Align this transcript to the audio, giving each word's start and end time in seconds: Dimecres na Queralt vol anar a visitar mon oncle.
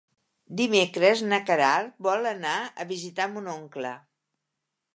Dimecres 0.61 1.21
na 1.33 1.39
Queralt 1.49 1.93
vol 2.07 2.27
anar 2.31 2.55
a 2.85 2.89
visitar 2.93 3.29
mon 3.35 3.53
oncle. 3.57 3.93